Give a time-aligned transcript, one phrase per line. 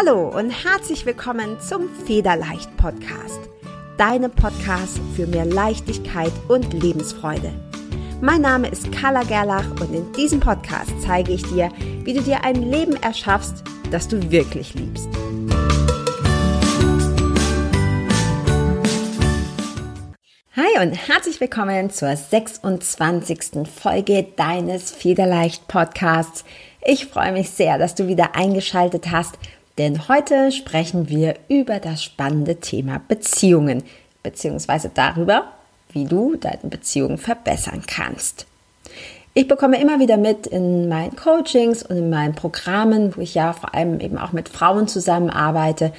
[0.00, 3.40] Hallo und herzlich willkommen zum Federleicht Podcast.
[3.96, 7.52] Deinem Podcast für mehr Leichtigkeit und Lebensfreude.
[8.20, 11.72] Mein Name ist Carla Gerlach und in diesem Podcast zeige ich dir,
[12.04, 15.08] wie du dir ein Leben erschaffst, das du wirklich liebst.
[20.54, 23.68] Hi und herzlich willkommen zur 26.
[23.68, 26.44] Folge deines Federleicht Podcasts.
[26.84, 29.38] Ich freue mich sehr, dass du wieder eingeschaltet hast
[29.78, 33.84] denn heute sprechen wir über das spannende Thema Beziehungen,
[34.22, 35.44] beziehungsweise darüber,
[35.92, 38.46] wie du deine Beziehungen verbessern kannst.
[39.34, 43.52] Ich bekomme immer wieder mit in meinen Coachings und in meinen Programmen, wo ich ja
[43.52, 45.92] vor allem eben auch mit Frauen zusammenarbeite,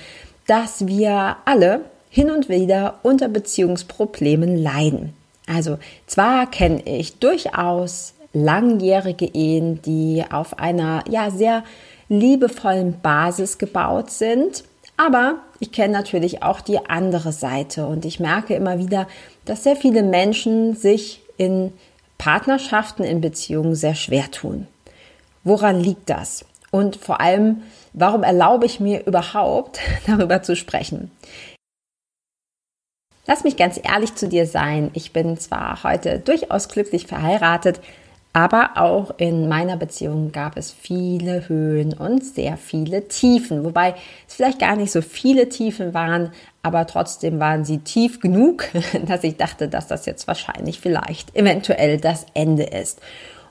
[0.45, 5.13] dass wir alle hin und wieder unter Beziehungsproblemen leiden.
[5.47, 11.63] Also zwar kenne ich durchaus langjährige Ehen, die auf einer ja sehr
[12.09, 14.63] liebevollen Basis gebaut sind.
[14.97, 19.07] Aber ich kenne natürlich auch die andere Seite und ich merke immer wieder,
[19.45, 21.71] dass sehr viele Menschen sich in
[22.17, 24.67] Partnerschaften, in Beziehungen sehr schwer tun.
[25.45, 26.45] Woran liegt das?
[26.71, 31.11] Und vor allem, warum erlaube ich mir überhaupt darüber zu sprechen?
[33.25, 34.89] Lass mich ganz ehrlich zu dir sein.
[34.93, 37.79] Ich bin zwar heute durchaus glücklich verheiratet,
[38.33, 43.95] aber auch in meiner Beziehung gab es viele Höhen und sehr viele Tiefen, wobei
[44.27, 48.65] es vielleicht gar nicht so viele Tiefen waren, aber trotzdem waren sie tief genug,
[49.07, 53.01] dass ich dachte, dass das jetzt wahrscheinlich vielleicht eventuell das Ende ist.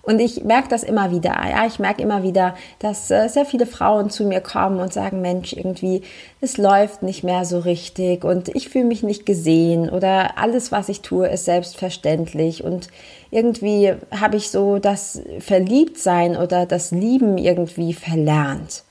[0.09, 1.35] Und ich merke das immer wieder.
[1.51, 5.21] Ja, ich merke immer wieder, dass äh, sehr viele Frauen zu mir kommen und sagen,
[5.21, 6.01] Mensch, irgendwie,
[6.41, 10.89] es läuft nicht mehr so richtig und ich fühle mich nicht gesehen oder alles, was
[10.89, 12.89] ich tue, ist selbstverständlich und
[13.31, 18.85] irgendwie habe ich so das Verliebtsein oder das Lieben irgendwie verlernt.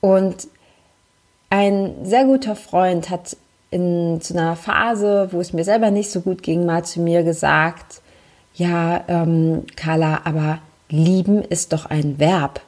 [0.00, 0.48] Und
[1.50, 3.36] ein sehr guter Freund hat
[3.70, 7.22] in so einer Phase, wo es mir selber nicht so gut ging, mal zu mir
[7.22, 8.00] gesagt,
[8.58, 10.58] ja, ähm, Carla, aber
[10.90, 12.60] lieben ist doch ein Verb.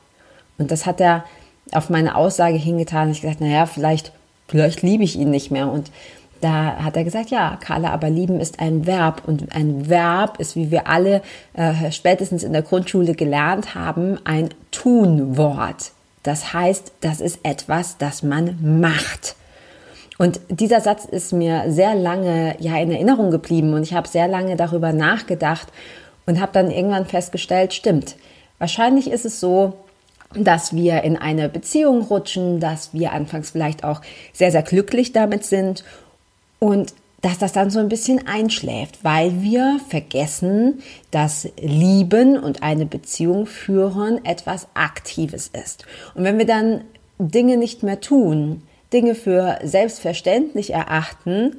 [0.57, 1.25] Und das hat er
[1.73, 3.11] auf meine Aussage hingetan.
[3.11, 4.13] Ich gesagt, naja, vielleicht,
[4.47, 5.71] vielleicht liebe ich ihn nicht mehr.
[5.71, 5.91] Und
[6.41, 9.23] da hat er gesagt, ja, Carla, aber lieben ist ein Verb.
[9.27, 11.23] Und ein Verb ist, wie wir alle
[11.55, 15.91] äh, spätestens in der Grundschule gelernt haben, ein Tunwort.
[16.23, 19.35] Das heißt, das ist etwas, das man macht.
[20.21, 24.29] Und dieser Satz ist mir sehr lange ja in Erinnerung geblieben und ich habe sehr
[24.29, 25.69] lange darüber nachgedacht
[26.27, 28.17] und habe dann irgendwann festgestellt, stimmt.
[28.59, 29.79] Wahrscheinlich ist es so,
[30.35, 34.03] dass wir in eine Beziehung rutschen, dass wir anfangs vielleicht auch
[34.35, 35.85] sehr, sehr glücklich damit sind
[36.59, 36.93] und
[37.23, 43.47] dass das dann so ein bisschen einschläft, weil wir vergessen, dass Lieben und eine Beziehung
[43.47, 45.87] führen etwas Aktives ist.
[46.15, 46.85] Und wenn wir dann
[47.19, 51.57] Dinge nicht mehr tun, Dinge für selbstverständlich erachten,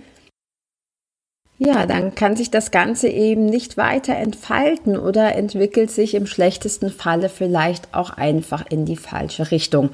[1.63, 6.89] ja, dann kann sich das Ganze eben nicht weiter entfalten oder entwickelt sich im schlechtesten
[6.89, 9.91] Falle vielleicht auch einfach in die falsche Richtung.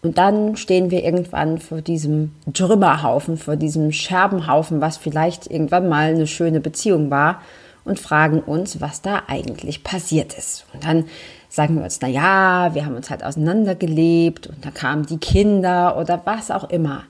[0.00, 6.14] Und dann stehen wir irgendwann vor diesem Trümmerhaufen, vor diesem Scherbenhaufen, was vielleicht irgendwann mal
[6.14, 7.42] eine schöne Beziehung war
[7.84, 10.66] und fragen uns, was da eigentlich passiert ist.
[10.72, 11.06] Und dann
[11.48, 15.96] sagen wir uns, na ja, wir haben uns halt auseinandergelebt und da kamen die Kinder
[15.98, 17.02] oder was auch immer.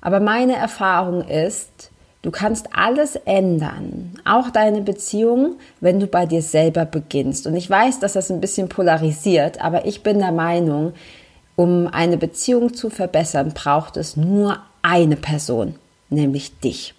[0.00, 1.90] Aber meine Erfahrung ist,
[2.22, 7.46] du kannst alles ändern, auch deine Beziehung, wenn du bei dir selber beginnst.
[7.46, 10.92] Und ich weiß, dass das ein bisschen polarisiert, aber ich bin der Meinung,
[11.56, 15.74] um eine Beziehung zu verbessern, braucht es nur eine Person,
[16.08, 16.94] nämlich dich.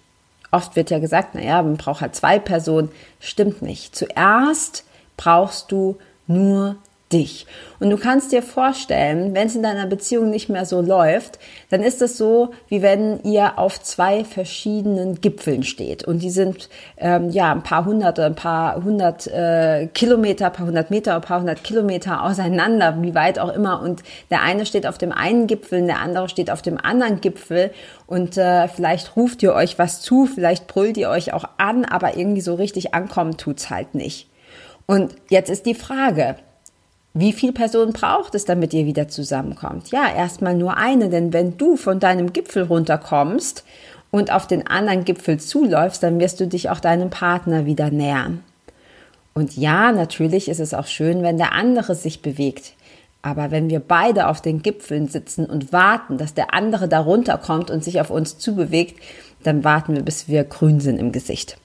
[0.52, 2.90] Oft wird ja gesagt, naja, man braucht halt zwei Personen.
[3.18, 3.96] Stimmt nicht.
[3.96, 4.84] Zuerst
[5.16, 6.76] brauchst du nur
[7.12, 7.46] dich.
[7.80, 11.40] Und du kannst dir vorstellen, wenn es in deiner Beziehung nicht mehr so läuft,
[11.70, 16.04] dann ist es so, wie wenn ihr auf zwei verschiedenen Gipfeln steht.
[16.04, 20.52] Und die sind ähm, ja ein paar hundert oder ein paar hundert äh, Kilometer, ein
[20.52, 23.82] paar hundert Meter, ein paar hundert Kilometer auseinander, wie weit auch immer.
[23.82, 27.72] Und der eine steht auf dem einen Gipfel, der andere steht auf dem anderen Gipfel.
[28.06, 32.16] Und äh, vielleicht ruft ihr euch was zu, vielleicht brüllt ihr euch auch an, aber
[32.16, 34.28] irgendwie so richtig ankommen tut's halt nicht.
[34.86, 36.36] Und jetzt ist die Frage,
[37.14, 39.90] wie viele Personen braucht es, damit ihr wieder zusammenkommt?
[39.90, 43.64] Ja, erstmal nur eine, denn wenn du von deinem Gipfel runterkommst
[44.10, 48.42] und auf den anderen Gipfel zuläufst, dann wirst du dich auch deinem Partner wieder nähern.
[49.34, 52.72] Und ja, natürlich ist es auch schön, wenn der andere sich bewegt.
[53.22, 57.70] Aber wenn wir beide auf den Gipfeln sitzen und warten, dass der andere da runterkommt
[57.70, 59.00] und sich auf uns zubewegt,
[59.42, 61.56] dann warten wir, bis wir grün sind im Gesicht.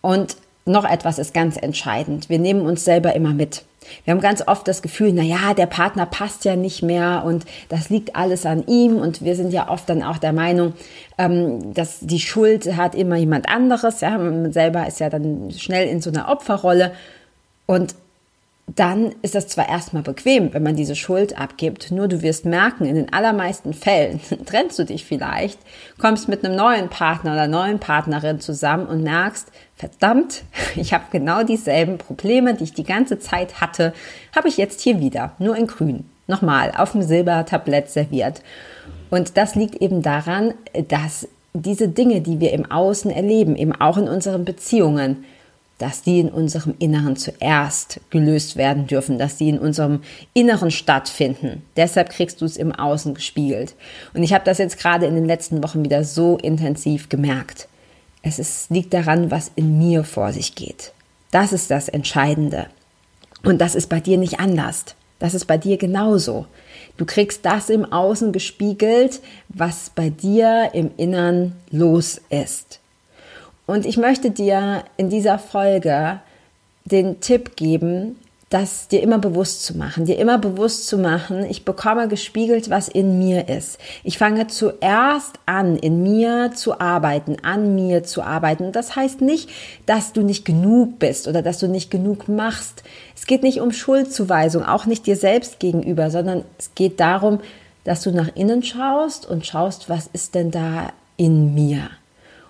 [0.00, 0.36] Und
[0.66, 2.28] noch etwas ist ganz entscheidend.
[2.28, 3.64] Wir nehmen uns selber immer mit.
[4.04, 7.46] Wir haben ganz oft das Gefühl, na ja, der Partner passt ja nicht mehr und
[7.68, 10.74] das liegt alles an ihm und wir sind ja oft dann auch der Meinung,
[11.16, 14.00] ähm, dass die Schuld hat immer jemand anderes.
[14.00, 16.92] Ja, man selber ist ja dann schnell in so einer Opferrolle
[17.66, 17.94] und
[18.74, 22.84] dann ist das zwar erstmal bequem, wenn man diese Schuld abgibt, nur du wirst merken,
[22.84, 25.58] in den allermeisten Fällen trennst du dich vielleicht,
[25.98, 30.42] kommst mit einem neuen Partner oder neuen Partnerin zusammen und merkst, verdammt,
[30.76, 33.94] ich habe genau dieselben Probleme, die ich die ganze Zeit hatte,
[34.36, 36.04] habe ich jetzt hier wieder, nur in grün.
[36.26, 38.42] Nochmal, auf dem Silbertablett serviert.
[39.08, 40.52] Und das liegt eben daran,
[40.88, 45.24] dass diese Dinge, die wir im Außen erleben, eben auch in unseren Beziehungen,
[45.78, 50.00] dass die in unserem Inneren zuerst gelöst werden dürfen, dass die in unserem
[50.34, 51.62] Inneren stattfinden.
[51.76, 53.74] Deshalb kriegst du es im Außen gespiegelt.
[54.12, 57.68] Und ich habe das jetzt gerade in den letzten Wochen wieder so intensiv gemerkt.
[58.22, 60.92] Es ist, liegt daran, was in mir vor sich geht.
[61.30, 62.66] Das ist das Entscheidende.
[63.44, 64.84] Und das ist bei dir nicht anders.
[65.20, 66.46] Das ist bei dir genauso.
[66.96, 72.80] Du kriegst das im Außen gespiegelt, was bei dir im Innern los ist.
[73.68, 76.20] Und ich möchte dir in dieser Folge
[76.86, 78.16] den Tipp geben,
[78.48, 82.88] das dir immer bewusst zu machen, dir immer bewusst zu machen, ich bekomme gespiegelt, was
[82.88, 83.78] in mir ist.
[84.04, 88.72] Ich fange zuerst an, in mir zu arbeiten, an mir zu arbeiten.
[88.72, 89.50] das heißt nicht,
[89.84, 92.84] dass du nicht genug bist oder dass du nicht genug machst.
[93.14, 97.40] Es geht nicht um Schuldzuweisung, auch nicht dir selbst gegenüber, sondern es geht darum,
[97.84, 101.90] dass du nach innen schaust und schaust, was ist denn da in mir.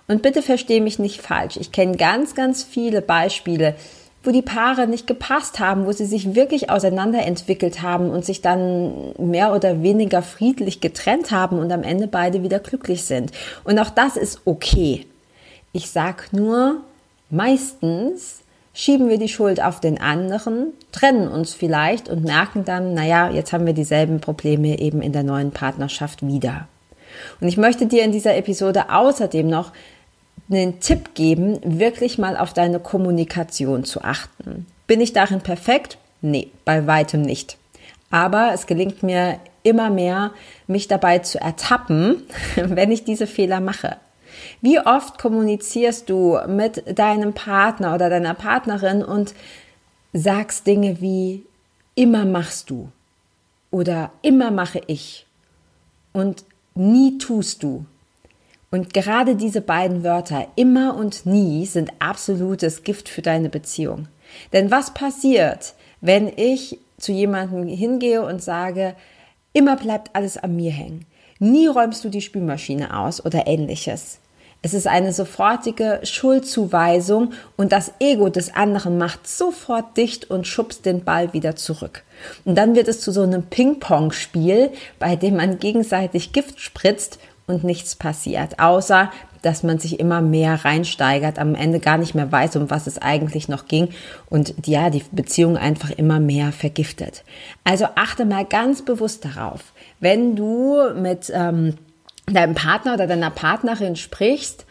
[0.09, 1.55] Und bitte verstehe mich nicht falsch.
[1.55, 3.75] Ich kenne ganz, ganz viele Beispiele,
[4.23, 9.13] wo die Paare nicht gepasst haben, wo sie sich wirklich auseinanderentwickelt haben und sich dann
[9.19, 13.31] mehr oder weniger friedlich getrennt haben und am Ende beide wieder glücklich sind.
[13.63, 15.05] Und auch das ist okay.
[15.73, 16.81] Ich sag nur,
[17.29, 18.39] meistens
[18.73, 23.53] schieben wir die Schuld auf den anderen, trennen uns vielleicht und merken dann, naja, jetzt
[23.53, 26.67] haben wir dieselben Probleme eben in der neuen Partnerschaft wieder.
[27.41, 29.71] Und ich möchte dir in dieser Episode außerdem noch
[30.49, 34.65] einen Tipp geben, wirklich mal auf deine Kommunikation zu achten.
[34.87, 35.97] Bin ich darin perfekt?
[36.21, 37.57] Nee, bei weitem nicht.
[38.09, 40.31] Aber es gelingt mir immer mehr,
[40.67, 42.23] mich dabei zu ertappen,
[42.55, 43.97] wenn ich diese Fehler mache.
[44.61, 49.33] Wie oft kommunizierst du mit deinem Partner oder deiner Partnerin und
[50.13, 51.45] sagst Dinge wie
[51.95, 52.89] immer machst du
[53.71, 55.25] oder immer mache ich
[56.13, 56.43] und
[56.73, 57.85] nie tust du
[58.71, 64.07] und gerade diese beiden Wörter, immer und nie, sind absolutes Gift für deine Beziehung.
[64.53, 68.95] Denn was passiert, wenn ich zu jemandem hingehe und sage,
[69.53, 71.05] immer bleibt alles an mir hängen?
[71.39, 74.19] Nie räumst du die Spülmaschine aus oder ähnliches.
[74.61, 80.85] Es ist eine sofortige Schuldzuweisung und das Ego des anderen macht sofort dicht und schubst
[80.85, 82.03] den Ball wieder zurück.
[82.43, 87.63] Und dann wird es zu so einem Ping-Pong-Spiel, bei dem man gegenseitig Gift spritzt und
[87.63, 89.11] nichts passiert, außer
[89.41, 92.97] dass man sich immer mehr reinsteigert, am Ende gar nicht mehr weiß, um was es
[92.97, 93.89] eigentlich noch ging
[94.29, 97.23] und ja, die Beziehung einfach immer mehr vergiftet.
[97.63, 101.75] Also achte mal ganz bewusst darauf, wenn du mit ähm,
[102.27, 104.65] deinem Partner oder deiner Partnerin sprichst,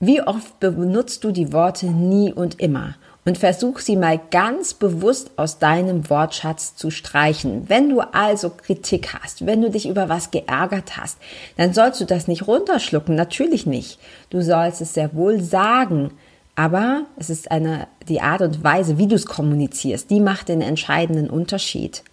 [0.00, 2.96] wie oft benutzt du die Worte nie und immer?
[3.26, 7.68] Und versuch sie mal ganz bewusst aus deinem Wortschatz zu streichen.
[7.68, 11.18] Wenn du also Kritik hast, wenn du dich über was geärgert hast,
[11.56, 13.98] dann sollst du das nicht runterschlucken, natürlich nicht.
[14.30, 16.12] Du sollst es sehr wohl sagen,
[16.54, 20.62] aber es ist eine, die Art und Weise, wie du es kommunizierst, die macht den
[20.62, 22.04] entscheidenden Unterschied.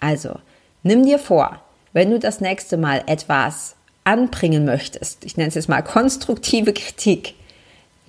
[0.00, 0.38] Also,
[0.82, 1.62] nimm dir vor,
[1.94, 3.74] wenn du das nächste Mal etwas
[4.04, 7.36] anbringen möchtest, ich nenne es jetzt mal konstruktive Kritik,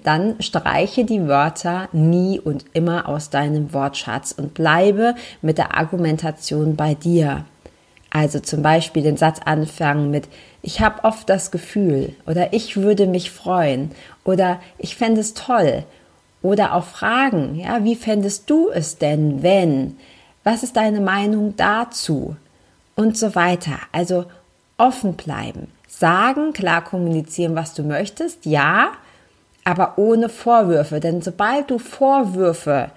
[0.03, 6.75] dann streiche die Wörter nie und immer aus deinem Wortschatz und bleibe mit der Argumentation
[6.75, 7.45] bei dir.
[8.09, 10.27] Also zum Beispiel den Satz anfangen mit
[10.61, 13.91] ich habe oft das Gefühl oder ich würde mich freuen
[14.23, 15.83] oder ich fände es toll
[16.41, 19.97] oder auch fragen, ja, wie fändest du es denn, wenn?
[20.43, 22.35] Was ist deine Meinung dazu?
[22.95, 23.79] Und so weiter.
[23.91, 24.25] Also
[24.77, 25.67] offen bleiben.
[25.87, 28.91] Sagen, klar kommunizieren, was du möchtest, ja,
[29.63, 30.99] aber ohne Vorwürfe.
[30.99, 32.91] Denn sobald du Vorwürfe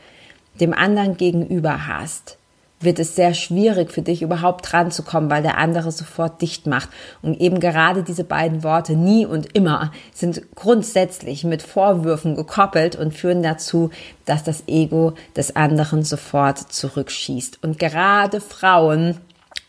[0.60, 2.38] dem anderen gegenüber hast,
[2.80, 6.66] wird es sehr schwierig für dich überhaupt dran zu kommen, weil der andere sofort dicht
[6.66, 6.90] macht.
[7.22, 13.14] Und eben gerade diese beiden Worte nie und immer sind grundsätzlich mit Vorwürfen gekoppelt und
[13.14, 13.90] führen dazu,
[14.26, 17.62] dass das Ego des anderen sofort zurückschießt.
[17.62, 19.18] Und gerade Frauen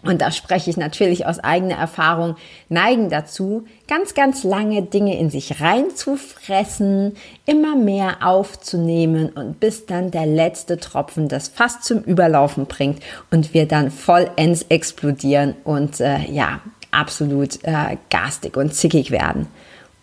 [0.03, 2.35] und da spreche ich natürlich aus eigener Erfahrung,
[2.69, 10.11] neigen dazu, ganz, ganz lange Dinge in sich reinzufressen, immer mehr aufzunehmen und bis dann
[10.11, 13.01] der letzte Tropfen das fast zum Überlaufen bringt
[13.31, 16.61] und wir dann vollends explodieren und äh, ja,
[16.91, 19.47] absolut äh, garstig und zickig werden.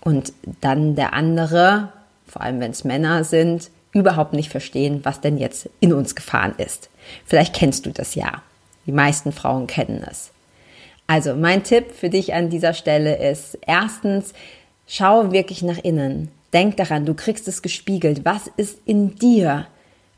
[0.01, 1.93] Und dann der andere,
[2.27, 6.55] vor allem wenn es Männer sind, überhaupt nicht verstehen, was denn jetzt in uns gefahren
[6.59, 6.91] ist.
[7.25, 8.43] Vielleicht kennst du das ja.
[8.87, 10.31] Die meisten Frauen kennen es.
[11.07, 14.33] Also mein Tipp für dich an dieser Stelle ist, erstens,
[14.87, 16.31] schau wirklich nach innen.
[16.53, 18.25] Denk daran, du kriegst es gespiegelt.
[18.25, 19.67] Was ist in dir,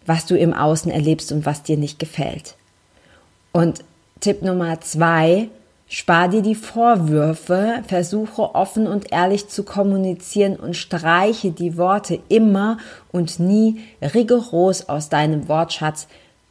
[0.04, 2.56] was du im Außen erlebst und was dir nicht gefällt?
[3.52, 3.84] Und
[4.20, 5.48] Tipp Nummer zwei,
[5.88, 12.78] spar dir die Vorwürfe, versuche offen und ehrlich zu kommunizieren und streiche die Worte immer
[13.12, 16.06] und nie rigoros aus deinem Wortschatz,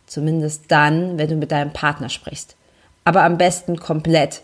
[0.08, 2.56] Zumindest dann, wenn du mit deinem Partner sprichst.
[3.04, 4.42] Aber am besten komplett,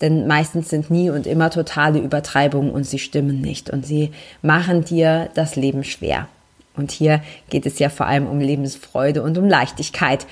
[0.00, 4.84] denn meistens sind nie und immer totale Übertreibungen und sie stimmen nicht und sie machen
[4.84, 6.28] dir das Leben schwer.
[6.76, 10.26] Und hier geht es ja vor allem um Lebensfreude und um Leichtigkeit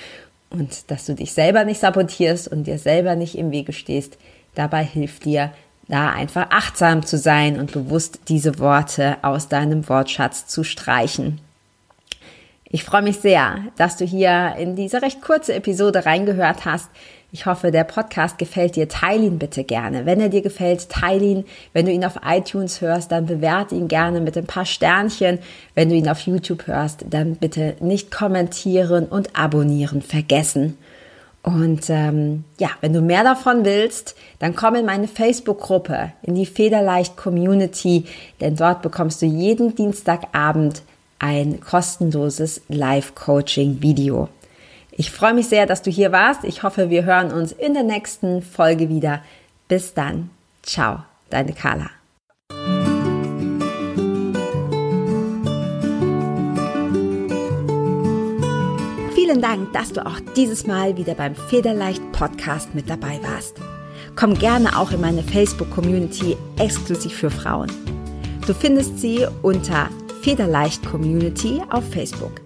[0.49, 4.17] und dass du dich selber nicht sabotierst und dir selber nicht im Wege stehst.
[4.53, 5.51] Dabei hilft dir,
[5.87, 11.39] da einfach achtsam zu sein und bewusst diese Worte aus deinem Wortschatz zu streichen.
[12.69, 16.89] Ich freue mich sehr, dass du hier in diese recht kurze Episode reingehört hast.
[17.31, 18.87] Ich hoffe, der Podcast gefällt dir.
[18.87, 20.05] Teil ihn bitte gerne.
[20.05, 21.45] Wenn er dir gefällt, teil ihn.
[21.73, 25.39] Wenn du ihn auf iTunes hörst, dann bewerte ihn gerne mit ein paar Sternchen.
[25.75, 30.77] Wenn du ihn auf YouTube hörst, dann bitte nicht kommentieren und abonnieren vergessen.
[31.43, 36.47] Und ähm, ja, wenn du mehr davon willst, dann komm in meine Facebook-Gruppe, in die
[36.47, 38.05] Federleicht Community,
[38.41, 40.81] denn dort bekommst du jeden Dienstagabend
[41.25, 44.29] ein kostenloses Live-Coaching-Video.
[44.91, 46.43] Ich freue mich sehr, dass du hier warst.
[46.43, 49.23] Ich hoffe, wir hören uns in der nächsten Folge wieder.
[49.67, 50.29] Bis dann.
[50.61, 50.99] Ciao,
[51.31, 51.89] deine Carla.
[59.15, 63.55] Vielen Dank, dass du auch dieses Mal wieder beim Federleicht Podcast mit dabei warst.
[64.15, 67.71] Komm gerne auch in meine Facebook-Community exklusiv für Frauen.
[68.45, 69.89] Du findest sie unter
[70.25, 72.41] Federleicht Community auf Facebook.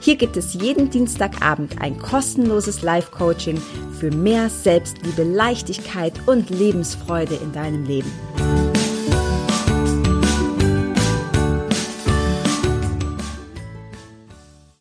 [0.00, 3.56] Hier gibt es jeden Dienstagabend ein kostenloses Live-Coaching
[3.98, 8.12] für mehr Selbstliebe, Leichtigkeit und Lebensfreude in deinem Leben.